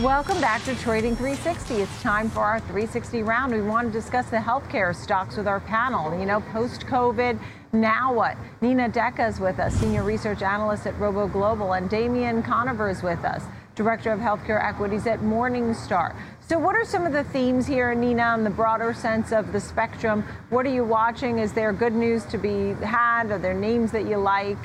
Welcome 0.00 0.40
back 0.40 0.64
to 0.64 0.74
Trading 0.76 1.14
360. 1.14 1.74
It's 1.82 2.02
time 2.02 2.30
for 2.30 2.40
our 2.40 2.60
360 2.60 3.22
round. 3.24 3.52
We 3.52 3.60
want 3.60 3.88
to 3.88 3.92
discuss 3.92 4.30
the 4.30 4.38
healthcare 4.38 4.96
stocks 4.96 5.36
with 5.36 5.46
our 5.46 5.60
panel. 5.60 6.18
You 6.18 6.24
know, 6.24 6.40
post 6.40 6.86
COVID, 6.86 7.38
now 7.74 8.14
what? 8.14 8.38
Nina 8.62 8.88
Deka 8.88 9.28
is 9.28 9.38
with 9.38 9.58
us, 9.58 9.74
senior 9.74 10.02
research 10.02 10.40
analyst 10.40 10.86
at 10.86 10.98
Robo 10.98 11.28
Global, 11.28 11.74
and 11.74 11.90
Damien 11.90 12.42
Conover 12.42 12.88
is 12.88 13.02
with 13.02 13.22
us, 13.22 13.44
director 13.74 14.10
of 14.10 14.18
healthcare 14.18 14.64
equities 14.64 15.06
at 15.06 15.20
Morningstar. 15.20 16.16
So, 16.40 16.58
what 16.58 16.74
are 16.74 16.86
some 16.86 17.04
of 17.04 17.12
the 17.12 17.24
themes 17.24 17.66
here, 17.66 17.94
Nina, 17.94 18.34
in 18.34 18.44
the 18.44 18.50
broader 18.50 18.94
sense 18.94 19.30
of 19.30 19.52
the 19.52 19.60
spectrum? 19.60 20.24
What 20.48 20.64
are 20.64 20.72
you 20.72 20.84
watching? 20.84 21.38
Is 21.38 21.52
there 21.52 21.70
good 21.70 21.94
news 21.94 22.24
to 22.26 22.38
be 22.38 22.72
had? 22.82 23.30
Are 23.30 23.38
there 23.38 23.52
names 23.52 23.92
that 23.92 24.06
you 24.06 24.16
like? 24.16 24.56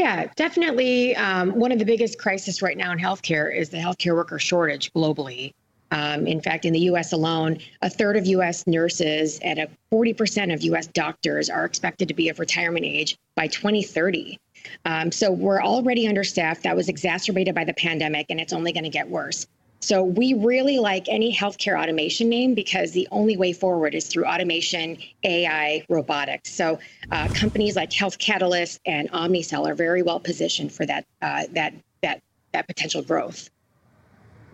Yeah, 0.00 0.28
definitely. 0.34 1.14
Um, 1.14 1.50
one 1.50 1.72
of 1.72 1.78
the 1.78 1.84
biggest 1.84 2.18
crises 2.18 2.62
right 2.62 2.74
now 2.74 2.90
in 2.90 2.98
healthcare 2.98 3.54
is 3.54 3.68
the 3.68 3.76
healthcare 3.76 4.14
worker 4.14 4.38
shortage 4.38 4.90
globally. 4.94 5.52
Um, 5.90 6.26
in 6.26 6.40
fact, 6.40 6.64
in 6.64 6.72
the 6.72 6.80
US 6.92 7.12
alone, 7.12 7.58
a 7.82 7.90
third 7.90 8.16
of 8.16 8.24
US 8.24 8.66
nurses 8.66 9.38
and 9.40 9.58
a 9.58 9.68
40% 9.92 10.54
of 10.54 10.62
US 10.62 10.86
doctors 10.86 11.50
are 11.50 11.66
expected 11.66 12.08
to 12.08 12.14
be 12.14 12.30
of 12.30 12.38
retirement 12.38 12.86
age 12.86 13.18
by 13.34 13.46
2030. 13.46 14.38
Um, 14.86 15.12
so 15.12 15.30
we're 15.30 15.62
already 15.62 16.08
understaffed. 16.08 16.62
That 16.62 16.74
was 16.74 16.88
exacerbated 16.88 17.54
by 17.54 17.64
the 17.64 17.74
pandemic, 17.74 18.28
and 18.30 18.40
it's 18.40 18.54
only 18.54 18.72
going 18.72 18.84
to 18.84 18.90
get 18.90 19.06
worse. 19.06 19.46
So 19.82 20.04
we 20.04 20.34
really 20.34 20.78
like 20.78 21.08
any 21.08 21.34
healthcare 21.34 21.82
automation 21.82 22.28
name 22.28 22.54
because 22.54 22.92
the 22.92 23.08
only 23.10 23.38
way 23.38 23.54
forward 23.54 23.94
is 23.94 24.06
through 24.08 24.26
automation, 24.26 24.98
AI, 25.24 25.84
robotics. 25.88 26.54
So 26.54 26.78
uh, 27.10 27.28
companies 27.28 27.76
like 27.76 27.90
Health 27.92 28.18
Catalyst 28.18 28.78
and 28.84 29.10
Omnicell 29.10 29.66
are 29.66 29.74
very 29.74 30.02
well 30.02 30.20
positioned 30.20 30.70
for 30.70 30.84
that 30.84 31.06
uh, 31.22 31.44
that 31.52 31.74
that 32.02 32.20
that 32.52 32.66
potential 32.66 33.02
growth. 33.02 33.48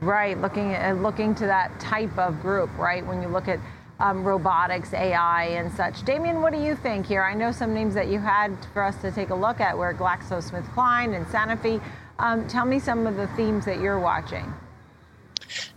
Right, 0.00 0.40
looking 0.40 0.74
at 0.74 0.98
looking 0.98 1.34
to 1.36 1.46
that 1.46 1.78
type 1.80 2.16
of 2.18 2.40
group, 2.40 2.70
right? 2.78 3.04
When 3.04 3.20
you 3.20 3.28
look 3.28 3.48
at 3.48 3.58
um, 3.98 4.22
robotics, 4.22 4.92
AI, 4.92 5.44
and 5.44 5.72
such. 5.72 6.04
Damien, 6.04 6.40
what 6.42 6.52
do 6.52 6.60
you 6.60 6.76
think 6.76 7.06
here? 7.06 7.24
I 7.24 7.34
know 7.34 7.50
some 7.50 7.74
names 7.74 7.94
that 7.94 8.08
you 8.08 8.20
had 8.20 8.54
for 8.72 8.82
us 8.82 9.00
to 9.00 9.10
take 9.10 9.30
a 9.30 9.34
look 9.34 9.58
at 9.58 9.76
were 9.76 9.92
GlaxoSmithKline 9.94 11.16
and 11.16 11.26
Sanofi. 11.26 11.82
Um, 12.18 12.46
tell 12.46 12.66
me 12.66 12.78
some 12.78 13.06
of 13.06 13.16
the 13.16 13.26
themes 13.28 13.64
that 13.64 13.80
you're 13.80 13.98
watching. 13.98 14.52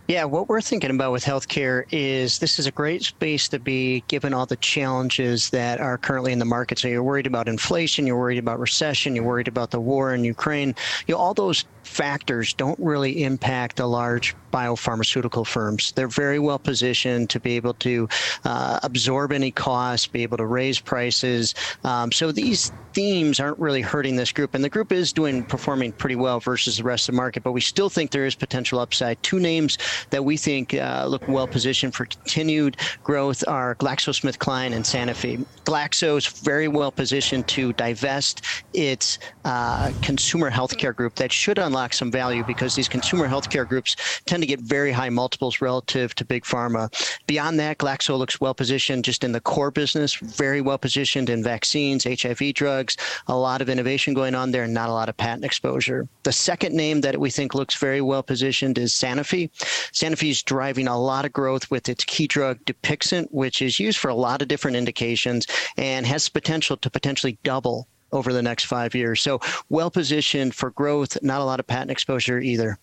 Yeah, 0.09 0.23
what 0.23 0.49
we're 0.49 0.59
thinking 0.59 0.89
about 0.89 1.11
with 1.11 1.23
healthcare 1.23 1.83
is 1.91 2.39
this 2.39 2.57
is 2.57 2.65
a 2.65 2.71
great 2.71 3.03
space 3.03 3.47
to 3.49 3.59
be 3.59 4.03
given 4.07 4.33
all 4.33 4.47
the 4.47 4.55
challenges 4.55 5.51
that 5.51 5.79
are 5.79 5.99
currently 5.99 6.31
in 6.31 6.39
the 6.39 6.45
market. 6.45 6.79
So 6.79 6.87
you're 6.87 7.03
worried 7.03 7.27
about 7.27 7.47
inflation, 7.47 8.07
you're 8.07 8.17
worried 8.17 8.39
about 8.39 8.59
recession, 8.59 9.15
you're 9.15 9.23
worried 9.23 9.47
about 9.47 9.69
the 9.69 9.79
war 9.79 10.11
in 10.15 10.23
Ukraine. 10.23 10.73
You 11.05 11.13
know, 11.13 11.19
all 11.19 11.35
those 11.35 11.63
factors 11.83 12.55
don't 12.55 12.79
really 12.79 13.23
impact 13.23 13.79
a 13.79 13.85
large 13.85 14.35
biopharmaceutical 14.51 15.45
firms. 15.45 15.91
They're 15.93 16.07
very 16.07 16.39
well 16.39 16.59
positioned 16.59 17.29
to 17.31 17.39
be 17.39 17.55
able 17.55 17.73
to 17.75 18.07
uh, 18.45 18.79
absorb 18.83 19.31
any 19.31 19.51
costs, 19.51 20.07
be 20.07 20.23
able 20.23 20.37
to 20.37 20.45
raise 20.45 20.79
prices. 20.79 21.53
Um, 21.83 22.11
so 22.11 22.31
these 22.31 22.71
themes 22.93 23.39
aren't 23.39 23.59
really 23.59 23.81
hurting 23.81 24.15
this 24.15 24.31
group, 24.31 24.53
and 24.53 24.63
the 24.63 24.69
group 24.69 24.91
is 24.91 25.13
doing 25.13 25.45
performing 25.45 25.93
pretty 25.93 26.15
well 26.15 26.39
versus 26.39 26.77
the 26.77 26.83
rest 26.83 27.07
of 27.07 27.13
the 27.13 27.17
market. 27.17 27.43
But 27.43 27.51
we 27.51 27.61
still 27.61 27.89
think 27.89 28.11
there 28.11 28.25
is 28.25 28.35
potential 28.35 28.79
upside. 28.79 29.21
Two 29.23 29.39
names 29.39 29.77
that 30.09 30.25
we 30.25 30.37
think 30.37 30.73
uh, 30.73 31.05
look 31.07 31.27
well 31.27 31.47
positioned 31.47 31.93
for 31.93 32.05
continued 32.05 32.77
growth 33.03 33.43
are 33.47 33.75
GlaxoSmithKline 33.75 34.73
and 34.73 34.85
Sanofi. 34.85 35.45
Glaxo 35.65 36.17
is 36.17 36.27
very 36.27 36.67
well 36.67 36.91
positioned 36.91 37.47
to 37.47 37.73
divest 37.73 38.43
its 38.73 39.19
uh, 39.45 39.91
consumer 40.01 40.49
healthcare 40.49 40.95
group 40.95 41.15
that 41.15 41.31
should 41.31 41.59
unlock 41.59 41.93
some 41.93 42.11
value 42.11 42.43
because 42.43 42.75
these 42.75 42.89
consumer 42.89 43.27
healthcare 43.27 43.67
groups 43.67 43.95
tend 44.25 44.38
to 44.41 44.47
get 44.47 44.59
very 44.59 44.91
high 44.91 45.09
multiples 45.09 45.61
relative 45.61 46.15
to 46.15 46.25
big 46.25 46.43
pharma. 46.43 46.89
Beyond 47.27 47.59
that, 47.59 47.77
Glaxo 47.77 48.17
looks 48.17 48.39
well 48.41 48.53
positioned 48.53 49.03
just 49.03 49.23
in 49.23 49.31
the 49.31 49.41
core 49.41 49.71
business, 49.71 50.15
very 50.15 50.61
well 50.61 50.77
positioned 50.77 51.29
in 51.29 51.43
vaccines, 51.43 52.03
HIV 52.03 52.53
drugs, 52.53 52.97
a 53.27 53.37
lot 53.37 53.61
of 53.61 53.69
innovation 53.69 54.13
going 54.13 54.35
on 54.35 54.51
there, 54.51 54.63
and 54.63 54.73
not 54.73 54.89
a 54.89 54.93
lot 54.93 55.09
of 55.09 55.17
patent 55.17 55.45
exposure. 55.45 56.07
The 56.23 56.31
second 56.31 56.75
name 56.75 57.01
that 57.01 57.19
we 57.19 57.29
think 57.29 57.55
looks 57.55 57.75
very 57.75 58.01
well 58.01 58.23
positioned 58.23 58.77
is 58.77 58.93
Sanofi. 58.93 59.49
Sanofi 59.91 60.31
is 60.31 60.43
driving 60.43 60.87
a 60.87 60.99
lot 60.99 61.25
of 61.25 61.33
growth 61.33 61.69
with 61.71 61.89
its 61.89 62.03
key 62.03 62.27
drug 62.27 62.63
Dupixent, 62.65 63.27
which 63.31 63.61
is 63.61 63.79
used 63.79 63.97
for 63.97 64.09
a 64.09 64.15
lot 64.15 64.41
of 64.41 64.47
different 64.47 64.77
indications 64.77 65.47
and 65.77 66.05
has 66.05 66.29
potential 66.29 66.77
to 66.77 66.89
potentially 66.89 67.37
double 67.43 67.87
over 68.11 68.33
the 68.33 68.41
next 68.41 68.65
five 68.65 68.95
years. 68.95 69.21
So 69.21 69.39
well 69.69 69.91
positioned 69.91 70.55
for 70.55 70.71
growth, 70.71 71.21
not 71.21 71.41
a 71.41 71.45
lot 71.45 71.59
of 71.59 71.67
patent 71.67 71.91
exposure 71.91 72.39
either. 72.39 72.77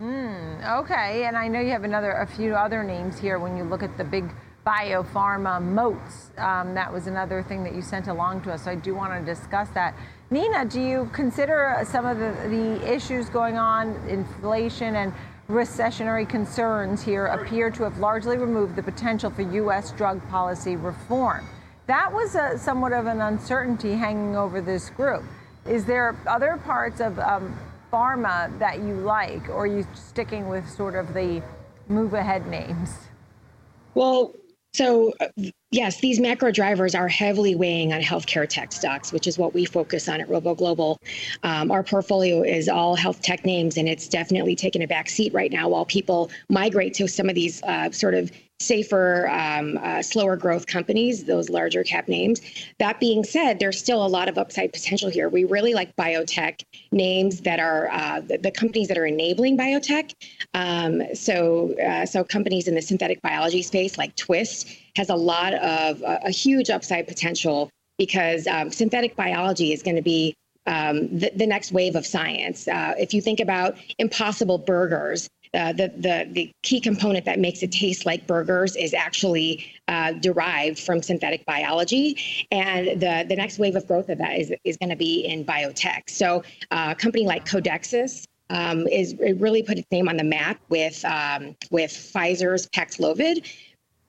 Mm, 0.00 0.78
okay, 0.80 1.24
and 1.24 1.36
I 1.36 1.48
know 1.48 1.58
you 1.58 1.70
have 1.70 1.82
another 1.82 2.12
a 2.12 2.26
few 2.26 2.54
other 2.54 2.84
names 2.84 3.18
here 3.18 3.40
when 3.40 3.56
you 3.56 3.64
look 3.64 3.82
at 3.82 3.96
the 3.98 4.04
big 4.04 4.32
biopharma 4.64 5.60
moats. 5.60 6.30
Um, 6.36 6.74
that 6.74 6.92
was 6.92 7.08
another 7.08 7.42
thing 7.42 7.64
that 7.64 7.74
you 7.74 7.82
sent 7.82 8.06
along 8.06 8.42
to 8.42 8.52
us. 8.52 8.64
So 8.64 8.70
I 8.70 8.74
do 8.76 8.94
want 8.94 9.12
to 9.12 9.34
discuss 9.34 9.68
that. 9.70 9.96
Nina, 10.30 10.66
do 10.66 10.80
you 10.80 11.10
consider 11.12 11.82
some 11.84 12.06
of 12.06 12.18
the, 12.18 12.32
the 12.48 12.94
issues 12.94 13.28
going 13.28 13.56
on, 13.56 13.96
inflation 14.08 14.94
and 14.94 15.12
recessionary 15.48 16.28
concerns 16.28 17.02
here 17.02 17.26
appear 17.26 17.70
to 17.70 17.82
have 17.82 17.98
largely 17.98 18.36
removed 18.36 18.76
the 18.76 18.82
potential 18.82 19.30
for 19.30 19.42
U.S. 19.42 19.92
drug 19.92 20.20
policy 20.28 20.76
reform. 20.76 21.46
That 21.86 22.12
was 22.12 22.34
a, 22.34 22.58
somewhat 22.58 22.92
of 22.92 23.06
an 23.06 23.22
uncertainty 23.22 23.94
hanging 23.94 24.36
over 24.36 24.60
this 24.60 24.90
group. 24.90 25.24
Is 25.66 25.86
there 25.86 26.14
other 26.26 26.60
parts 26.64 27.00
of 27.00 27.18
um, 27.18 27.58
pharma 27.92 28.56
that 28.58 28.80
you 28.80 28.94
like, 28.94 29.48
or 29.48 29.64
are 29.64 29.66
you 29.66 29.86
sticking 29.94 30.48
with 30.48 30.68
sort 30.68 30.94
of 30.94 31.14
the 31.14 31.42
move 31.88 32.14
ahead 32.14 32.46
names? 32.46 32.90
Well, 33.94 34.34
so, 34.72 35.12
uh, 35.20 35.28
yes, 35.70 36.00
these 36.00 36.20
macro 36.20 36.50
drivers 36.50 36.94
are 36.94 37.08
heavily 37.08 37.54
weighing 37.54 37.92
on 37.92 38.00
healthcare 38.00 38.48
tech 38.48 38.72
stocks, 38.72 39.12
which 39.12 39.26
is 39.26 39.38
what 39.38 39.54
we 39.54 39.64
focus 39.64 40.08
on 40.08 40.20
at 40.20 40.28
Robo 40.28 40.54
Global. 40.54 40.98
Um, 41.42 41.70
our 41.70 41.82
portfolio 41.82 42.42
is 42.42 42.68
all 42.68 42.94
health 42.96 43.22
tech 43.22 43.44
names, 43.44 43.76
and 43.76 43.88
it's 43.88 44.08
definitely 44.08 44.56
taken 44.56 44.82
a 44.82 44.86
back 44.86 45.08
seat 45.08 45.32
right 45.32 45.52
now 45.52 45.68
while 45.68 45.84
people 45.84 46.30
migrate 46.48 46.94
to 46.94 47.08
some 47.08 47.28
of 47.28 47.34
these 47.34 47.62
uh, 47.62 47.90
sort 47.90 48.14
of 48.14 48.30
safer, 48.60 49.28
um, 49.28 49.78
uh, 49.82 50.02
slower 50.02 50.36
growth 50.36 50.66
companies, 50.66 51.24
those 51.24 51.48
larger 51.48 51.84
cap 51.84 52.08
names. 52.08 52.40
That 52.78 52.98
being 52.98 53.22
said, 53.22 53.60
there's 53.60 53.78
still 53.78 54.04
a 54.04 54.08
lot 54.08 54.28
of 54.28 54.36
upside 54.36 54.72
potential 54.72 55.08
here. 55.08 55.28
We 55.28 55.44
really 55.44 55.74
like 55.74 55.94
biotech 55.94 56.64
names 56.90 57.42
that 57.42 57.60
are 57.60 57.88
uh, 57.92 58.20
the, 58.20 58.38
the, 58.38 58.50
companies 58.50 58.88
that 58.88 58.98
are 58.98 59.06
enabling 59.06 59.56
biotech. 59.56 60.12
Um, 60.54 61.02
so, 61.14 61.74
uh, 61.78 62.04
so 62.04 62.24
companies 62.24 62.66
in 62.66 62.74
the 62.74 62.82
synthetic 62.82 63.22
biology 63.22 63.62
space 63.62 63.96
like 63.96 64.16
Twist 64.16 64.68
has 64.98 65.08
a 65.08 65.14
lot 65.14 65.54
of 65.54 66.02
a 66.02 66.30
huge 66.30 66.70
upside 66.70 67.06
potential 67.06 67.70
because 67.98 68.46
um, 68.48 68.70
synthetic 68.70 69.14
biology 69.16 69.72
is 69.72 69.82
going 69.82 69.96
to 69.96 70.02
be 70.02 70.34
um, 70.66 71.18
the, 71.18 71.30
the, 71.34 71.46
next 71.46 71.72
wave 71.72 71.96
of 71.96 72.04
science. 72.04 72.68
Uh, 72.68 72.94
if 72.98 73.14
you 73.14 73.22
think 73.22 73.40
about 73.40 73.76
impossible 73.98 74.58
burgers, 74.58 75.28
uh, 75.54 75.72
the, 75.72 75.88
the, 75.96 76.28
the 76.32 76.50
key 76.62 76.80
component 76.80 77.24
that 77.24 77.38
makes 77.38 77.62
it 77.62 77.72
taste 77.72 78.04
like 78.04 78.26
burgers 78.26 78.76
is 78.76 78.92
actually 78.92 79.64
uh, 79.86 80.12
derived 80.12 80.78
from 80.78 81.00
synthetic 81.00 81.46
biology. 81.46 82.18
And 82.50 83.00
the, 83.00 83.24
the 83.26 83.36
next 83.36 83.58
wave 83.58 83.76
of 83.76 83.86
growth 83.86 84.10
of 84.10 84.18
that 84.18 84.38
is, 84.38 84.52
is 84.64 84.76
going 84.76 84.90
to 84.90 84.96
be 84.96 85.24
in 85.24 85.44
biotech. 85.44 86.02
So 86.08 86.42
uh, 86.70 86.88
a 86.90 86.94
company 86.94 87.24
like 87.24 87.46
Codexis 87.46 88.26
um, 88.50 88.86
is 88.88 89.14
really 89.38 89.62
put 89.62 89.78
its 89.78 89.90
name 89.90 90.08
on 90.08 90.16
the 90.16 90.24
map 90.24 90.60
with, 90.68 91.02
um, 91.04 91.56
with 91.70 91.92
Pfizer's 91.92 92.66
Paxlovid. 92.68 93.46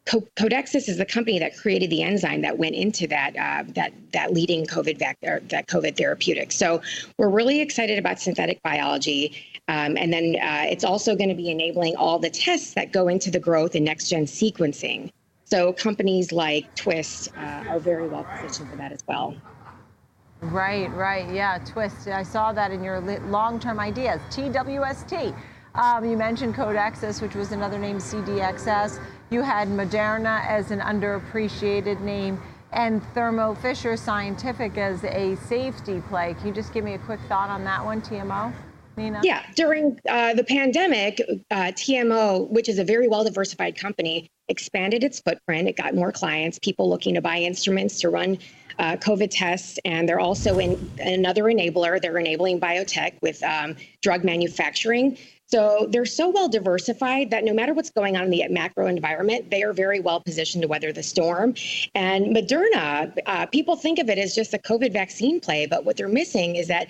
Codexis 0.09 0.89
is 0.89 0.97
the 0.97 1.05
company 1.05 1.37
that 1.37 1.55
created 1.55 1.91
the 1.91 2.01
enzyme 2.01 2.41
that 2.41 2.57
went 2.57 2.73
into 2.73 3.05
that 3.07 3.35
uh, 3.37 3.63
that 3.73 3.93
that 4.11 4.33
leading 4.33 4.65
COVID 4.65 4.97
vac- 4.97 5.19
that 5.21 5.67
COVID 5.67 5.97
therapeutic. 5.97 6.51
So 6.51 6.81
we're 7.17 7.29
really 7.29 7.61
excited 7.61 7.99
about 7.99 8.19
synthetic 8.19 8.61
biology, 8.63 9.37
um, 9.67 9.97
and 9.97 10.11
then 10.11 10.35
uh, 10.41 10.63
it's 10.67 10.83
also 10.83 11.15
going 11.15 11.29
to 11.29 11.35
be 11.35 11.51
enabling 11.51 11.95
all 11.95 12.17
the 12.17 12.29
tests 12.29 12.73
that 12.73 12.91
go 12.91 13.07
into 13.07 13.29
the 13.29 13.39
growth 13.39 13.75
in 13.75 13.83
next 13.83 14.09
gen 14.09 14.25
sequencing. 14.25 15.09
So 15.45 15.73
companies 15.73 16.31
like 16.31 16.73
Twist 16.75 17.29
uh, 17.37 17.65
are 17.69 17.79
very 17.79 18.07
well 18.07 18.23
positioned 18.23 18.69
for 18.69 18.77
that 18.77 18.91
as 18.91 18.99
well. 19.07 19.35
Right, 20.41 20.89
right, 20.95 21.29
yeah, 21.33 21.59
Twist. 21.59 22.07
I 22.07 22.23
saw 22.23 22.51
that 22.53 22.71
in 22.71 22.83
your 22.83 22.99
long 23.27 23.59
term 23.59 23.79
ideas. 23.79 24.21
TWST. 24.31 25.35
Um, 25.79 26.03
you 26.03 26.17
mentioned 26.17 26.55
Codexis, 26.55 27.21
which 27.21 27.35
was 27.35 27.53
another 27.53 27.79
name, 27.79 27.99
CDXS. 27.99 28.99
You 29.29 29.41
had 29.41 29.69
Moderna 29.69 30.45
as 30.45 30.71
an 30.71 30.81
underappreciated 30.81 32.01
name 32.01 32.41
and 32.73 33.01
Thermo 33.13 33.55
Fisher 33.55 33.95
Scientific 33.95 34.77
as 34.77 35.05
a 35.05 35.37
safety 35.37 36.01
play. 36.09 36.33
Can 36.33 36.47
you 36.47 36.53
just 36.53 36.73
give 36.73 36.83
me 36.83 36.95
a 36.95 36.99
quick 36.99 37.21
thought 37.29 37.49
on 37.49 37.63
that 37.63 37.83
one, 37.83 38.01
TMO? 38.01 38.53
Nina? 38.97 39.21
Yeah, 39.23 39.41
during 39.55 39.97
uh, 40.09 40.33
the 40.33 40.43
pandemic, 40.43 41.21
uh, 41.49 41.71
TMO, 41.71 42.49
which 42.49 42.67
is 42.67 42.77
a 42.77 42.83
very 42.83 43.07
well 43.07 43.23
diversified 43.23 43.77
company, 43.77 44.29
expanded 44.49 45.05
its 45.05 45.21
footprint. 45.21 45.69
It 45.69 45.77
got 45.77 45.95
more 45.95 46.11
clients, 46.11 46.59
people 46.59 46.89
looking 46.89 47.15
to 47.15 47.21
buy 47.21 47.37
instruments 47.37 48.01
to 48.01 48.09
run 48.09 48.37
uh, 48.79 48.97
COVID 48.97 49.29
tests, 49.31 49.79
and 49.85 50.09
they're 50.09 50.19
also 50.19 50.59
in 50.59 50.91
another 50.99 51.43
enabler. 51.43 52.01
They're 52.01 52.17
enabling 52.17 52.59
biotech 52.59 53.13
with 53.21 53.41
um, 53.43 53.77
drug 54.01 54.25
manufacturing. 54.25 55.17
So 55.51 55.87
they're 55.89 56.05
so 56.05 56.29
well 56.29 56.47
diversified 56.47 57.31
that 57.31 57.43
no 57.43 57.53
matter 57.53 57.73
what's 57.73 57.89
going 57.89 58.15
on 58.15 58.25
in 58.25 58.29
the 58.29 58.47
macro 58.49 58.85
environment, 58.85 59.49
they 59.49 59.63
are 59.63 59.73
very 59.73 59.99
well 59.99 60.21
positioned 60.21 60.61
to 60.61 60.67
weather 60.67 60.93
the 60.93 61.01
storm. 61.01 61.55
And 61.95 62.35
Moderna, 62.35 63.17
uh, 63.25 63.47
people 63.47 63.75
think 63.75 63.97
of 63.97 64.09
it 64.09 64.19
as 64.19 64.35
just 64.35 64.53
a 64.53 64.59
COVID 64.59 64.93
vaccine 64.93 65.39
play, 65.39 65.65
but 65.65 65.85
what 65.85 65.97
they're 65.97 66.07
missing 66.07 66.55
is 66.55 66.67
that 66.67 66.89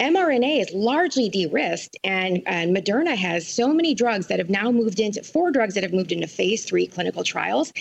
mRNA 0.00 0.60
is 0.60 0.70
largely 0.74 1.30
de-risked, 1.30 1.96
and, 2.04 2.42
and 2.44 2.76
Moderna 2.76 3.16
has 3.16 3.48
so 3.48 3.72
many 3.72 3.94
drugs 3.94 4.26
that 4.26 4.38
have 4.38 4.50
now 4.50 4.70
moved 4.70 5.00
into 5.00 5.22
four 5.22 5.50
drugs 5.50 5.72
that 5.72 5.82
have 5.82 5.94
moved 5.94 6.12
into 6.12 6.26
phase 6.26 6.66
three 6.66 6.86
clinical 6.86 7.24
trials, 7.24 7.72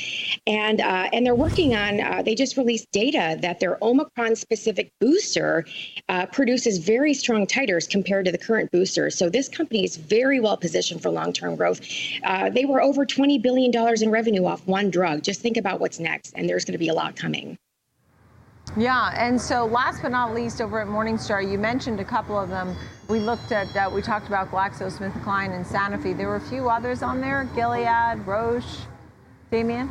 and 0.48 0.80
uh, 0.80 1.10
and 1.12 1.26
they're 1.26 1.36
working 1.36 1.76
on. 1.76 2.00
Uh, 2.00 2.22
they 2.24 2.34
just 2.34 2.56
released 2.56 2.90
data 2.94 3.38
that 3.42 3.60
their 3.60 3.78
Omicron-specific 3.84 4.90
booster 5.02 5.66
uh, 6.08 6.26
produces 6.28 6.78
very 6.78 7.14
strong 7.14 7.46
titers 7.46 7.90
compared 7.90 8.24
to 8.26 8.32
the 8.32 8.38
current 8.38 8.72
boosters. 8.72 9.18
So 9.18 9.30
this 9.30 9.50
company 9.50 9.84
is 9.84 9.98
very 9.98 10.40
well 10.40 10.56
positioned 10.56 11.02
for 11.02 11.10
long-term 11.10 11.58
growth. 11.58 11.82
Uh, 12.24 12.50
they 12.50 12.64
were 12.64 12.82
over 12.82 13.06
20 13.06 13.40
billion 13.40 13.72
dollars 13.72 14.02
in 14.02 14.10
revenue 14.10 14.46
off 14.46 14.66
one 14.68 14.90
drug. 14.90 15.22
Just 15.22 15.42
think 15.42 15.58
about 15.58 15.82
what's 15.82 16.00
next, 16.00 16.34
and 16.38 16.48
there's 16.48 16.64
going 16.64 16.74
to 16.74 16.78
be 16.78 16.88
a 16.88 16.94
lot 16.94 17.18
coming. 17.18 17.58
Yeah, 18.78 19.14
and 19.16 19.40
so 19.40 19.66
last 19.66 20.02
but 20.02 20.12
not 20.12 20.34
least, 20.34 20.60
over 20.60 20.82
at 20.82 20.88
Morningstar, 20.88 21.50
you 21.50 21.58
mentioned 21.58 22.02
a 22.02 22.04
couple 22.04 22.38
of 22.38 22.50
them. 22.50 22.76
We 23.08 23.20
looked 23.22 23.54
at, 23.54 23.74
uh, 23.74 23.90
we 23.94 24.02
talked 24.02 24.28
about 24.28 24.52
GlaxoSmithKline 24.52 25.56
and 25.56 25.66
Sanofi. 25.66 26.16
There 26.16 26.28
were 26.28 26.36
a 26.36 26.42
few 26.42 26.70
others 26.70 27.02
on 27.02 27.22
there 27.22 27.48
Gilead, 27.56 28.28
Roche, 28.28 28.80
Damien? 29.50 29.90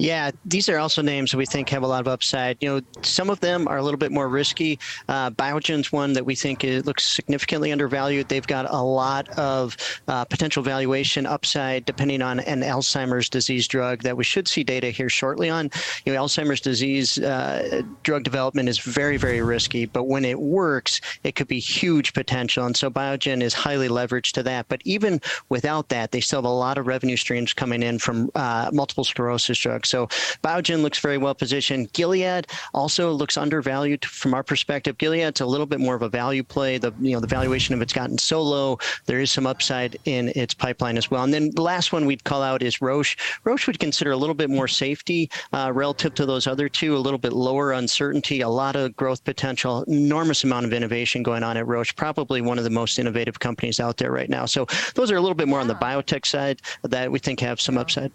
Yeah, 0.00 0.30
these 0.46 0.70
are 0.70 0.78
also 0.78 1.02
names 1.02 1.34
we 1.34 1.44
think 1.44 1.68
have 1.68 1.82
a 1.82 1.86
lot 1.86 2.00
of 2.00 2.08
upside. 2.08 2.56
You 2.62 2.70
know, 2.70 2.80
some 3.02 3.28
of 3.28 3.40
them 3.40 3.68
are 3.68 3.76
a 3.76 3.82
little 3.82 3.98
bit 3.98 4.10
more 4.10 4.30
risky. 4.30 4.78
Uh, 5.10 5.30
Biogen's 5.30 5.92
one 5.92 6.14
that 6.14 6.24
we 6.24 6.34
think 6.34 6.62
looks 6.62 7.04
significantly 7.04 7.70
undervalued. 7.70 8.30
They've 8.30 8.46
got 8.46 8.64
a 8.70 8.82
lot 8.82 9.28
of 9.38 9.76
uh, 10.08 10.24
potential 10.24 10.62
valuation 10.62 11.26
upside 11.26 11.84
depending 11.84 12.22
on 12.22 12.40
an 12.40 12.62
Alzheimer's 12.62 13.28
disease 13.28 13.68
drug 13.68 14.02
that 14.02 14.16
we 14.16 14.24
should 14.24 14.48
see 14.48 14.64
data 14.64 14.88
here 14.88 15.10
shortly 15.10 15.50
on. 15.50 15.70
You 16.06 16.14
know, 16.14 16.24
Alzheimer's 16.24 16.62
disease 16.62 17.18
uh, 17.18 17.82
drug 18.02 18.24
development 18.24 18.70
is 18.70 18.78
very, 18.78 19.18
very 19.18 19.42
risky, 19.42 19.84
but 19.84 20.04
when 20.04 20.24
it 20.24 20.40
works, 20.40 21.02
it 21.24 21.34
could 21.34 21.48
be 21.48 21.58
huge 21.58 22.14
potential. 22.14 22.64
And 22.64 22.74
so 22.74 22.88
Biogen 22.88 23.42
is 23.42 23.52
highly 23.52 23.88
leveraged 23.88 24.32
to 24.32 24.42
that. 24.44 24.66
But 24.70 24.80
even 24.86 25.20
without 25.50 25.90
that, 25.90 26.10
they 26.12 26.22
still 26.22 26.38
have 26.38 26.46
a 26.46 26.48
lot 26.48 26.78
of 26.78 26.86
revenue 26.86 27.18
streams 27.18 27.52
coming 27.52 27.82
in 27.82 27.98
from 27.98 28.30
uh, 28.34 28.70
multiple 28.72 29.04
sclerosis 29.04 29.58
drugs. 29.58 29.89
So 29.90 30.06
Biogen 30.42 30.82
looks 30.82 30.98
very 30.98 31.18
well 31.18 31.34
positioned. 31.34 31.92
Gilead 31.92 32.46
also 32.72 33.12
looks 33.12 33.36
undervalued 33.36 34.04
from 34.04 34.34
our 34.34 34.42
perspective. 34.42 34.96
Gilead's 34.98 35.40
a 35.40 35.46
little 35.46 35.66
bit 35.66 35.80
more 35.80 35.94
of 35.94 36.02
a 36.02 36.08
value 36.08 36.42
play. 36.42 36.78
The 36.78 36.92
you 37.00 37.12
know 37.12 37.20
the 37.20 37.26
valuation 37.26 37.74
of 37.74 37.82
it's 37.82 37.92
gotten 37.92 38.18
so 38.18 38.40
low. 38.40 38.78
There 39.06 39.20
is 39.20 39.30
some 39.30 39.46
upside 39.46 39.98
in 40.04 40.32
its 40.36 40.54
pipeline 40.54 40.96
as 40.96 41.10
well. 41.10 41.24
And 41.24 41.34
then 41.34 41.50
the 41.54 41.62
last 41.62 41.92
one 41.92 42.06
we'd 42.06 42.24
call 42.24 42.42
out 42.42 42.62
is 42.62 42.80
Roche. 42.80 43.16
Roche 43.44 43.66
would 43.66 43.78
consider 43.78 44.12
a 44.12 44.16
little 44.16 44.34
bit 44.34 44.50
more 44.50 44.68
safety 44.68 45.30
uh, 45.52 45.72
relative 45.74 46.14
to 46.14 46.26
those 46.26 46.46
other 46.46 46.68
two. 46.68 46.96
A 46.96 46.98
little 46.98 47.18
bit 47.18 47.32
lower 47.32 47.72
uncertainty. 47.72 48.40
A 48.40 48.48
lot 48.48 48.76
of 48.76 48.94
growth 48.96 49.24
potential. 49.24 49.82
Enormous 49.84 50.44
amount 50.44 50.66
of 50.66 50.72
innovation 50.72 51.22
going 51.22 51.42
on 51.42 51.56
at 51.56 51.66
Roche. 51.66 51.94
Probably 51.96 52.40
one 52.40 52.58
of 52.58 52.64
the 52.64 52.70
most 52.70 52.98
innovative 52.98 53.40
companies 53.40 53.80
out 53.80 53.96
there 53.96 54.12
right 54.12 54.30
now. 54.30 54.46
So 54.46 54.66
those 54.94 55.10
are 55.10 55.16
a 55.16 55.20
little 55.20 55.34
bit 55.34 55.48
more 55.48 55.60
on 55.60 55.66
the 55.66 55.74
biotech 55.74 56.26
side 56.26 56.60
that 56.82 57.10
we 57.10 57.18
think 57.18 57.40
have 57.40 57.60
some 57.60 57.76
upside. 57.78 58.12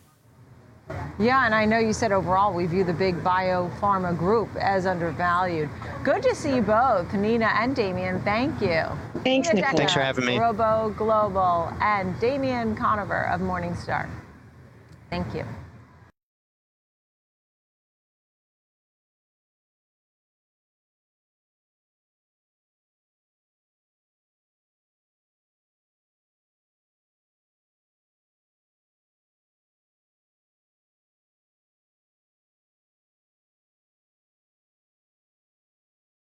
Yeah, 1.17 1.45
and 1.45 1.55
I 1.55 1.63
know 1.63 1.79
you 1.79 1.93
said 1.93 2.11
overall 2.11 2.53
we 2.53 2.65
view 2.65 2.83
the 2.83 2.93
big 2.93 3.15
biopharma 3.23 4.17
group 4.17 4.49
as 4.57 4.85
undervalued. 4.85 5.69
Good 6.03 6.21
to 6.23 6.35
see 6.35 6.55
you 6.55 6.61
both, 6.61 7.13
Nina 7.13 7.51
and 7.55 7.75
Damien. 7.75 8.21
Thank 8.23 8.61
you. 8.61 8.83
Thanks, 9.23 9.47
Nina 9.47 9.61
Nicole. 9.61 9.77
Thanks 9.77 9.93
for 9.93 10.01
having 10.01 10.25
me. 10.25 10.37
Robo 10.37 10.93
Global 10.97 11.73
and 11.79 12.19
Damien 12.19 12.75
Conover 12.75 13.27
of 13.29 13.39
Morningstar. 13.39 14.09
Thank 15.09 15.33
you. 15.33 15.45